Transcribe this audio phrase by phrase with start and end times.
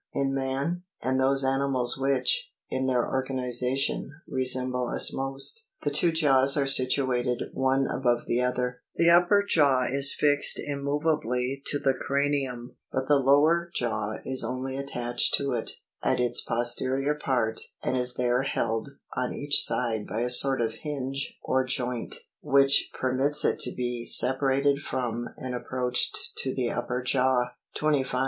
[0.13, 6.57] In man, and those animals which, in their organization, resemble us most, the two jaws
[6.57, 12.77] are situated one above the other; the upper jaw is fixed immovably to the cranium;
[12.91, 15.69] but the lower jaw is only attached to it,
[16.01, 20.73] at its posterior part, and is there held on each side by a sort of
[20.81, 27.03] hinge or joint, which permits it to be separated from and approached to the upper
[27.03, 27.51] jaw.
[27.75, 27.79] Fig.
[27.79, 27.89] 14.
[27.99, 28.19] 25.